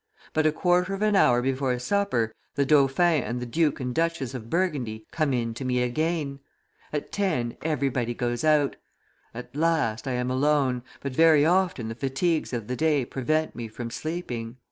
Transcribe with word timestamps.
But 0.33 0.47
a 0.47 0.51
quarter 0.51 0.95
of 0.95 1.03
an 1.03 1.15
hour 1.15 1.43
before 1.43 1.77
supper, 1.77 2.33
the 2.55 2.65
dauphin 2.65 3.21
and 3.21 3.39
the 3.39 3.45
Duke 3.45 3.79
and 3.79 3.93
Duchess 3.93 4.33
of 4.33 4.49
Burgundy 4.49 5.05
come 5.11 5.31
in 5.31 5.53
to 5.53 5.63
me 5.63 5.83
again. 5.83 6.39
At 6.91 7.11
ten, 7.11 7.55
everybody 7.61 8.15
goes 8.15 8.43
out. 8.43 8.77
At 9.35 9.55
last 9.55 10.07
I 10.07 10.13
am 10.13 10.31
alone, 10.31 10.81
but 11.01 11.11
very 11.13 11.45
often 11.45 11.87
the 11.87 11.93
fatigues 11.93 12.51
of 12.51 12.65
the 12.65 12.75
day 12.75 13.05
prevent 13.05 13.55
me 13.55 13.67
from 13.67 13.91
sleeping." 13.91 14.57